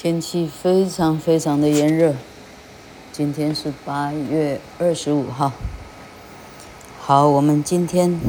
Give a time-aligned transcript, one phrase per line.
[0.00, 2.14] 天气非常非常的炎热，
[3.10, 5.50] 今天是八月二十五号。
[7.00, 8.20] 好，我们今天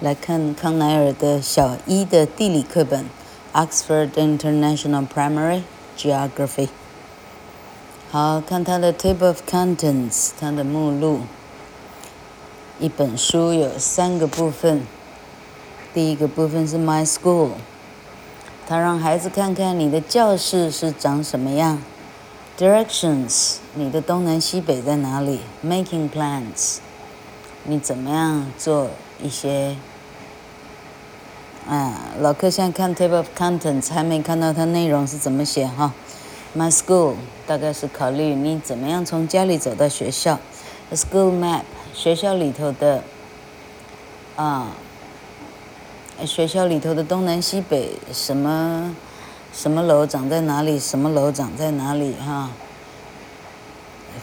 [0.00, 3.04] 来看康奈尔的小一的地理课本
[3.52, 5.64] 《Oxford International Primary
[5.98, 6.66] Geography》。
[8.10, 11.20] 好，看它的 Table of Contents，它的目录。
[12.80, 14.80] 一本书有三个部分，
[15.92, 17.50] 第一个部分是 My School。
[18.68, 21.80] 他让孩子看看你的教室是长什么样
[22.58, 26.78] ，Directions，你的东南西北在哪里，Making plans，
[27.62, 28.88] 你怎么样做
[29.22, 29.76] 一些，
[31.68, 35.94] 啊，老客现在看 Table of Contents 还没看到它内容是怎么写哈
[36.56, 37.14] ，My school
[37.46, 40.40] 大概是考虑你怎么样从家里走到学校
[40.90, 41.62] ，A school map，
[41.94, 43.04] 学校里头的，
[44.34, 44.72] 啊。
[46.24, 48.96] 学校里头的东南西北，什么
[49.52, 50.78] 什么楼长在哪里？
[50.78, 52.14] 什么楼长在哪里？
[52.14, 52.50] 哈，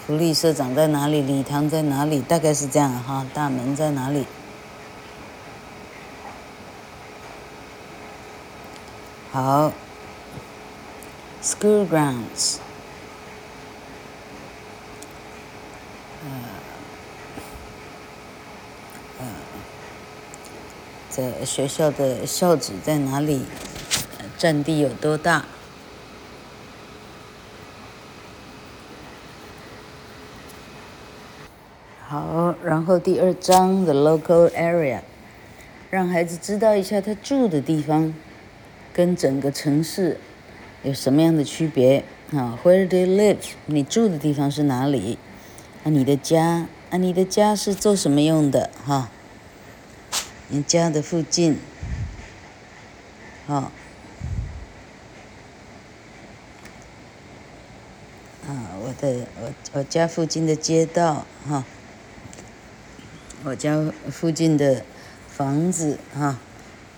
[0.06, 1.22] 福利社长在哪里？
[1.22, 2.20] 礼堂在哪里？
[2.22, 3.26] 大概是这样哈。
[3.34, 4.26] 大门在哪里？
[9.32, 9.72] 好
[11.44, 12.58] ，school grounds。
[21.16, 23.42] 在学校的校址在哪里？
[24.36, 25.46] 占地有多大？
[32.08, 35.02] 好，然后第二章的 local area，
[35.92, 38.12] 让孩子知道一下他住的地方
[38.92, 40.18] 跟整个城市
[40.82, 43.38] 有什么样的区别啊？Where do you live？
[43.68, 45.20] 你住的地方是哪里？
[45.84, 48.72] 啊，你的家啊，你的家是做什么用的？
[48.84, 49.12] 哈。
[50.54, 51.58] 你家的附近，
[53.48, 53.72] 好，
[58.48, 61.66] 啊，我的我我家附近的街道哈，
[63.44, 64.86] 我家附近的
[65.28, 66.38] 房子哈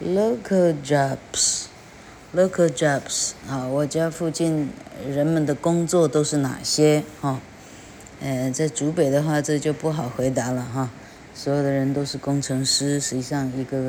[0.03, 4.69] ，local jobs，local jobs 啊，我家附近
[5.07, 7.39] 人们的工作都是哪些哈？
[8.19, 10.89] 呃，在竹北的话，这就不好回答了哈。
[11.37, 13.81] 所有的人都是工程师，实际上一个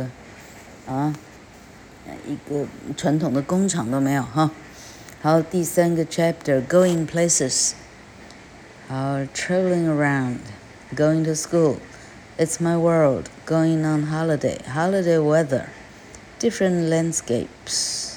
[0.87, 1.15] 个，啊，
[2.27, 4.51] 一个传统的工厂都没有哈。
[5.23, 7.71] 好，第三个 chapter，going places，
[8.89, 18.15] 好，traveling around，going to school，it's my world，going on holiday，holiday weather，different landscapes。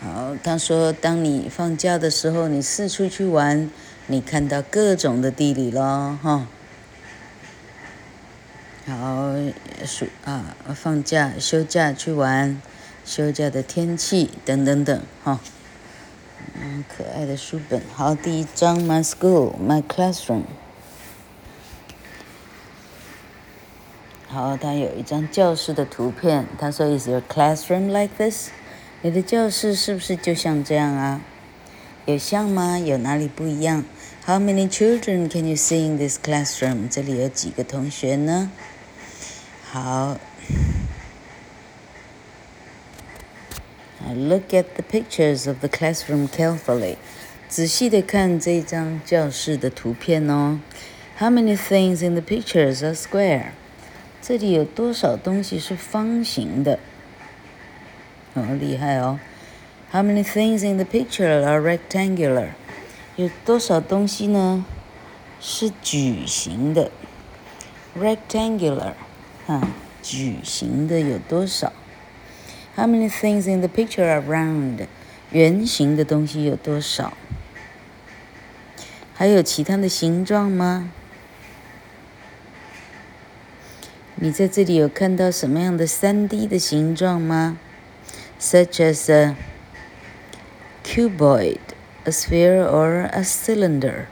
[0.00, 3.68] 好，他说，当你放假的时候，你四处去玩，
[4.06, 6.46] 你看到各种的地理咯，哈。
[8.84, 9.32] 好，
[9.86, 12.60] 暑啊，放假、休假去玩，
[13.04, 15.38] 休假的天气等等等，哈，
[16.60, 17.80] 嗯，可爱的书本。
[17.94, 20.42] 好，第一章，My school, my classroom。
[24.26, 26.44] 好，它有一张教室的图片。
[26.58, 28.48] 他说，Is your classroom like this？
[29.02, 31.20] 你的教室是不是就像这样啊？
[32.06, 32.80] 有像吗？
[32.80, 33.84] 有哪里不一样
[34.26, 36.88] ？How many children can you see in this classroom？
[36.88, 38.50] 这里有几个同学呢？
[39.71, 40.17] 好，
[44.15, 46.95] Look at the pictures of the classroom carefully。
[47.49, 50.59] 仔细的看这张教室的图片哦。
[51.19, 53.51] How many things in the pictures are square？
[54.21, 56.79] 这里有多少东西是方形的？
[58.33, 59.19] 好厉害哦。
[59.91, 62.49] How many things in the picture are rectangular？
[63.15, 64.65] 有多少东西呢？
[65.39, 66.91] 是矩形的？
[67.97, 68.93] Rectangular。
[69.46, 69.68] 啊，
[70.02, 71.72] 矩形的有多少
[72.76, 74.86] ？How many things in the picture are round？
[75.30, 77.14] 圆形的东西有多少？
[79.14, 80.90] 还有其他的形状吗？
[84.16, 87.58] 你在这里有看到什么样的三 D 的形状吗
[88.40, 89.34] ？Such as a
[90.84, 91.58] cuboid,
[92.04, 94.04] a sphere, or a cylinder。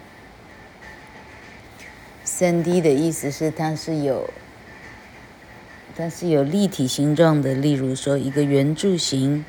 [2.25, 4.29] 三 D 的意思是它是有。
[6.01, 9.45] 但是有立体形状的，例如说一个圆柱形，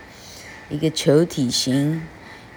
[0.69, 2.05] 一个球体形，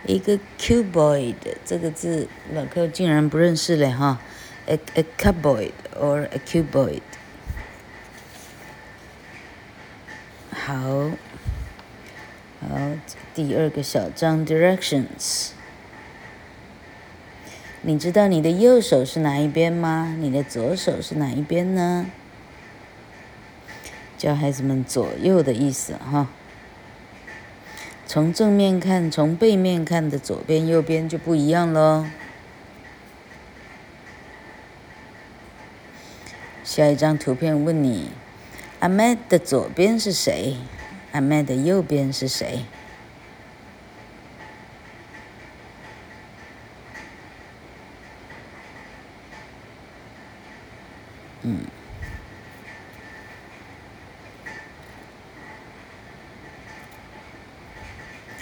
[0.04, 4.20] 一个 cuboid 这个字老客竟然不认识嘞哈
[4.66, 7.02] ，a a cuboid or a cuboid。
[10.50, 11.12] 好，
[12.60, 12.76] 好，
[13.32, 15.50] 第二个小章 directions。
[17.82, 20.16] 你知道你的右手是哪一边吗？
[20.18, 22.10] 你的左手是哪一边呢？
[24.24, 26.28] 教孩子们左右的意思哈。
[28.06, 32.06] 从正面看，从背面看的左边、右边就不一样喽。
[36.64, 38.12] 下一张图片问你
[38.80, 40.56] 阿麦的左边是谁
[41.12, 42.64] 阿麦的右边是谁？
[51.42, 51.58] 嗯。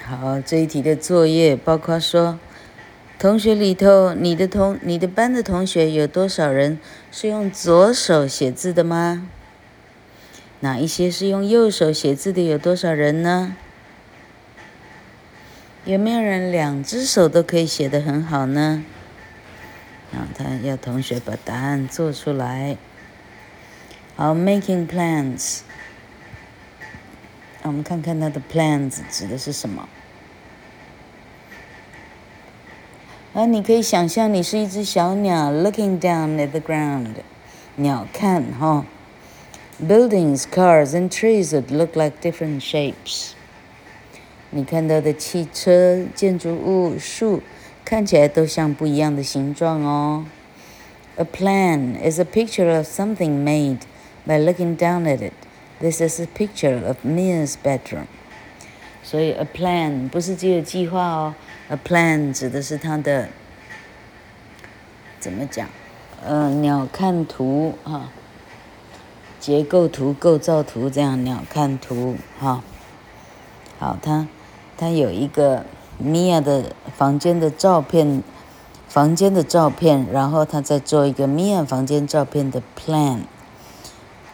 [0.04, 2.38] 好，这一题的作业包括说。
[3.18, 6.80] 同学里头，你的同你的班的同学有多少人
[7.12, 9.28] 是用左手写字的吗？
[10.58, 12.44] 哪一些是用右手写字的？
[12.44, 13.56] 有多少人呢？
[15.84, 18.84] 有没有人两只手都可以写得很好呢？
[20.12, 22.76] 然后，他要同学把答案做出来。
[24.16, 25.60] 好，making plans。
[27.62, 29.88] 我们看看他的 plans 指的是什么？
[33.33, 37.15] 啊，你可以想象你是一只小鸟，looking down at the ground，
[37.75, 38.85] 鸟看哈、哦。
[39.79, 43.33] Buildings, cars and trees would look like different shapes。
[44.49, 47.43] 你看到的汽车、建筑物、树，
[47.85, 50.25] 看起来都像不一样的形状哦。
[51.17, 53.81] A plan is a picture of something made
[54.25, 55.33] by looking down at it.
[55.79, 58.07] This is a picture of Mia's bedroom。
[59.02, 61.34] 所以，a plan 不是只有计划哦。
[61.68, 63.28] A plan 指的是它的
[65.18, 65.68] 怎么讲？
[66.24, 68.08] 呃，鸟瞰图哈，
[69.40, 72.62] 结构图、构造图这样鸟瞰图哈。
[73.78, 74.28] 好，它
[74.76, 75.66] 它有一个
[75.98, 78.22] 米娅的房间的照片，
[78.88, 83.22] 房间的照片，然后他再做一个米娅房间照片的 plan。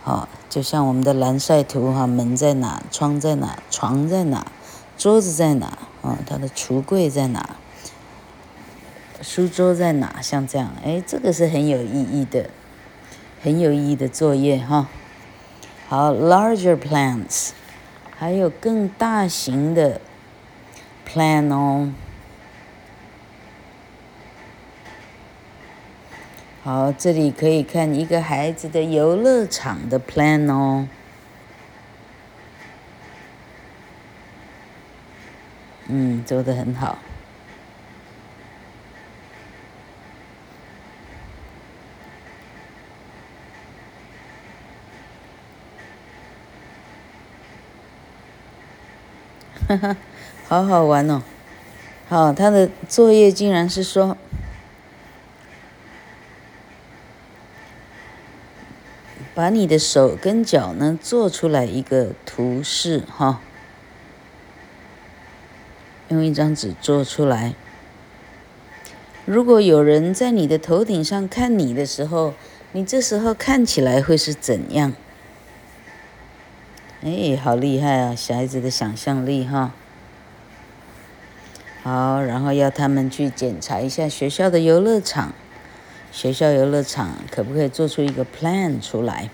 [0.02, 2.82] 好，就像我们的蓝晒图哈，门在哪？
[2.90, 3.62] 窗在哪？
[3.70, 4.46] 床在哪？
[4.98, 5.78] 桌子在哪？
[6.02, 7.56] 啊，他的橱柜在哪？
[9.22, 10.20] 书桌在哪？
[10.20, 12.50] 像这样，哎，这个是很有意义的，
[13.40, 14.88] 很有意义的作业哈。
[15.86, 17.50] 好，larger plans，
[18.16, 20.00] 还有更大型的
[21.08, 21.92] plan 哦。
[26.64, 30.88] 好，这里可以看一个孩子的游乐场的 plan 哦。
[35.88, 36.98] 嗯，做得很好。
[49.66, 49.96] 哈哈，
[50.46, 51.22] 好好玩哦。
[52.08, 54.16] 好，他的作业竟然是说，
[59.34, 63.40] 把你的手跟脚呢做出来一个图示哈。
[66.08, 67.54] 用一张纸做出来。
[69.24, 72.34] 如果有人在你的头顶上看你的时候，
[72.72, 74.94] 你这时候看起来会是怎样？
[77.02, 78.14] 哎，好厉害啊！
[78.14, 79.72] 小孩子的想象力哈。
[81.82, 85.32] 好，然后要他们去检查一下学校的游乐场。
[86.10, 89.28] 学校游乐场可不可以做出一个 plan 出来？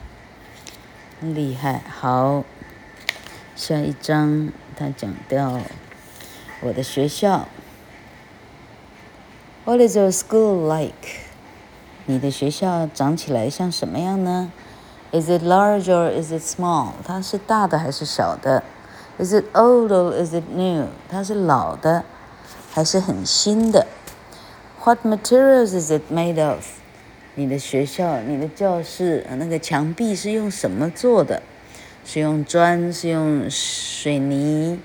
[1.20, 1.80] 厉害。
[1.88, 2.44] 好，
[3.54, 5.60] 下一张他讲到。
[6.63, 7.47] 我的学校。
[9.65, 11.07] What is your school like？
[12.05, 14.51] 你的学校长起来像什么样呢？
[15.11, 16.89] Is it large or is it small？
[17.05, 18.63] 它是大的还是小的？
[19.17, 20.87] Is it old or is it new？
[21.09, 22.03] 它是老的
[22.71, 23.85] 还是很新的？
[24.83, 26.65] What materials is it made of？
[27.35, 31.41] 你的学校、你的教室那个墙壁是用什么做的？
[32.05, 32.91] 是用砖？
[32.91, 34.79] 是用水泥？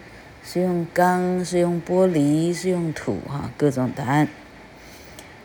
[0.52, 4.28] 是用钢，是用玻璃，是用土，哈，各种答案。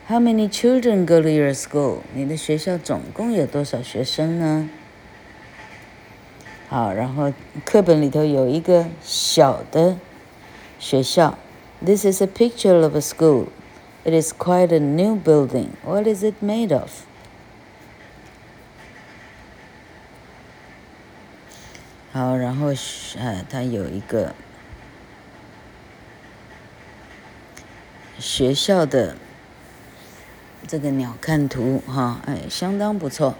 [0.07, 1.99] How many children go to your school？
[2.15, 4.67] 你的学校总共有多少学生呢？
[6.69, 7.31] 好，然后
[7.63, 9.97] 课本里头有一个小的
[10.79, 11.37] 学校。
[11.85, 13.49] This is a picture of a school.
[14.05, 15.67] It is quite a new building.
[15.83, 16.89] What is it made of？
[22.11, 22.69] 好，然后
[23.19, 24.33] 呃，它有一个。
[28.18, 29.16] 学校的
[30.68, 33.34] 这个鸟瞰图，哈，哎，相当不错。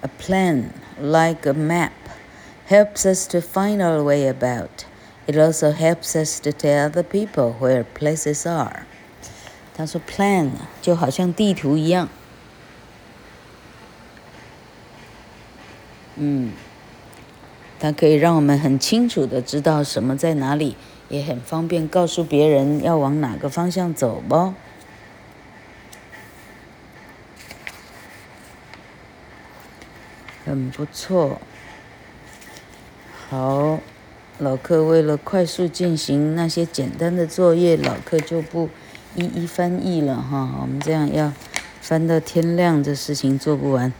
[0.00, 1.92] A plan, like a map,
[2.68, 4.84] helps us to find our way about.
[5.26, 8.82] It also helps us to tell other people where places are.
[9.74, 10.50] 他说，plan
[10.82, 12.08] 就好像地图一样。
[16.21, 16.51] 嗯，
[17.79, 20.75] 它可以让我们很清楚的知道什么在哪里，
[21.07, 24.53] 也很方便告诉别人要往哪个方向走哦。
[30.45, 31.39] 很不错。
[33.29, 33.79] 好，
[34.39, 38.67] 老客为了快速进行那些简单的作业，老客就不
[39.15, 40.57] 一一翻译了哈。
[40.61, 41.31] 我们这样要
[41.79, 43.93] 翻到天亮，这事情做不完。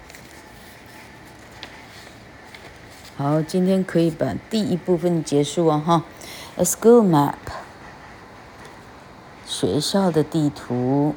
[3.19, 6.03] 好，今天可以把第一部分结束啊哈。
[6.57, 7.35] A school map，
[9.47, 11.15] 学校的地图。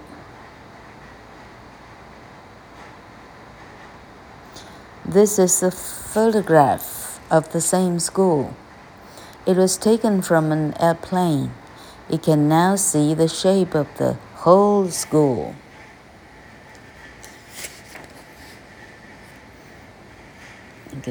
[5.10, 8.48] This is a photograph of the same school.
[9.46, 11.52] It was taken from an airplane.
[12.10, 15.54] It can now see the shape of the whole school.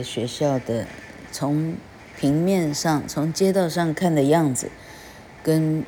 [0.03, 0.87] 学校的
[1.31, 1.75] 从
[2.17, 4.69] 平面上、从街道上看的样子，
[5.43, 5.83] 跟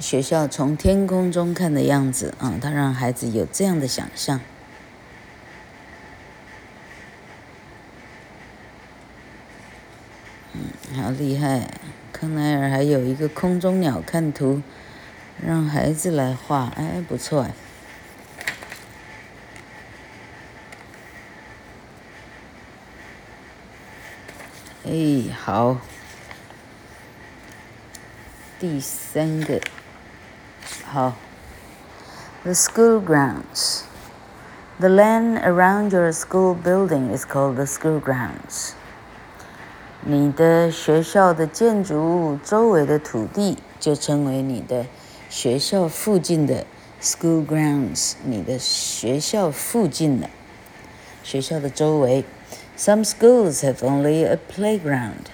[0.00, 4.40] 学校从天空中看的样子啊，他让孩子有这样的想象。
[10.54, 11.70] 嗯好厉害！
[12.12, 14.62] 康奈尔还有一个空中鸟看图，
[15.44, 17.48] 让孩子来画，哎，不错。
[24.84, 25.76] 哎，好。
[28.58, 29.60] 第三个，
[30.84, 31.14] 好。
[32.42, 33.82] The school grounds.
[34.80, 38.72] The land around your school building is called the school grounds.
[40.00, 44.86] 你的学校的建筑物周围的土地就称为你的
[45.30, 46.66] 学校附近的
[47.00, 50.28] school grounds，你的学校附近的
[51.22, 52.24] 学校的周围。
[52.76, 55.26] Some schools have only a playground，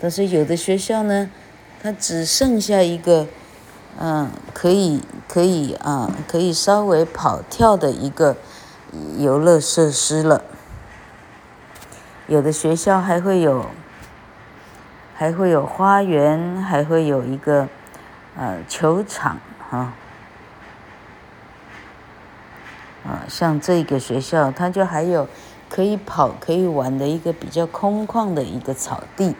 [0.00, 1.30] 但是有的学校呢，
[1.82, 3.26] 它只剩下一个，
[3.98, 8.36] 嗯，可以可以啊，可以稍微跑跳的一个
[9.18, 10.42] 游乐设施了。
[12.26, 13.66] 有的学校还会有。
[15.14, 17.68] 还会有花园，还会有一个
[18.36, 19.38] 呃球场
[19.70, 19.92] 哈。
[23.04, 25.28] 啊，像这个学校，它就还有
[25.74, 29.34] 可以跑、可以玩的一个比较空旷的一个草地。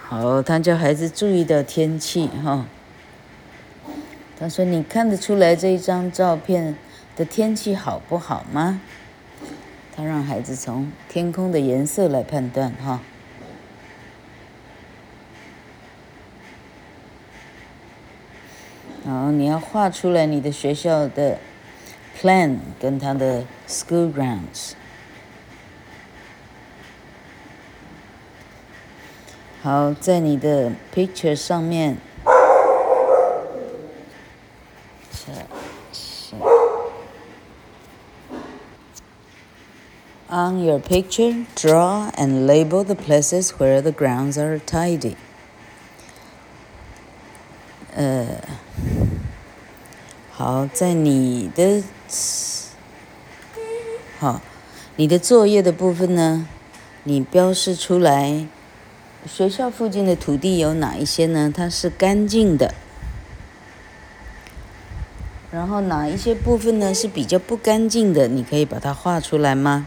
[0.00, 2.64] 好，他叫孩子注意到天气哈。
[4.38, 6.76] 他说：“你看得出来这一张照片
[7.16, 8.80] 的天气好不好吗？”
[9.96, 13.00] 他让孩子从天空的颜色来判断哈。
[19.05, 21.37] 然后你要画出来你的学校的
[22.19, 24.73] plan 跟他的 school grounds。
[29.61, 31.97] 好，在你的 picture 上面。
[40.29, 45.15] On your picture, draw and label the places where the grounds are tidy.
[47.95, 48.27] 呃，
[50.44, 51.84] 好，在你的，
[54.18, 54.40] 好，
[54.96, 56.48] 你的作业的部分呢，
[57.04, 58.48] 你标示出来，
[59.24, 61.52] 学校附近的土地有哪一些呢？
[61.56, 62.74] 它是干净的。
[65.52, 68.26] 然后哪一些部分呢是比较不干净的？
[68.26, 69.86] 你可以把它画出来吗？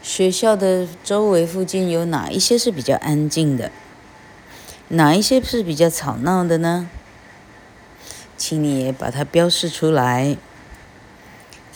[0.00, 3.70] 学校的周围附近有哪一些是比较安静的？
[4.88, 6.88] 哪一些是比较吵闹的呢？
[8.36, 10.36] 请你也把它标示出来。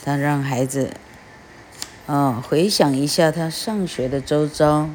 [0.03, 0.91] 他让孩子，
[2.07, 4.89] 哦，回想一下他上学的周遭，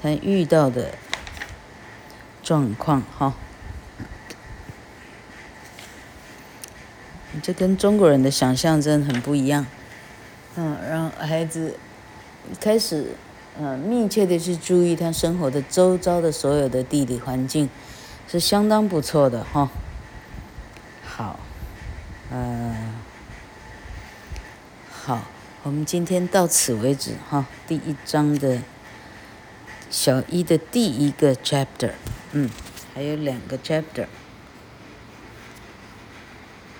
[0.00, 0.94] 他遇到的
[2.42, 3.34] 状况，哈。
[7.42, 9.66] 这跟中国人的想象真的很不一样。
[10.56, 11.76] 嗯，让孩子。
[12.58, 13.14] 开始，
[13.60, 17.68] 呃，密切的去注意他生活的周遭的所有的地理环境，
[18.28, 19.68] 是相当不错的哈。
[21.04, 21.40] 好，
[22.30, 22.76] 呃，
[24.88, 25.22] 好，
[25.64, 27.46] 我们今天到此为止哈。
[27.66, 28.62] 第一章的
[29.90, 31.90] 小一的第一个 chapter，
[32.30, 32.48] 嗯，
[32.94, 34.06] 还有两个 chapter。